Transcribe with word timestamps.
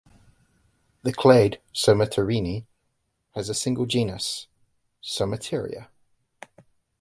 The 1.03 1.13
clade 1.13 1.59
Somaterini 1.75 2.65
has 3.35 3.49
a 3.49 3.53
single 3.53 3.85
genus 3.85 4.47
"Somateria". 5.03 5.89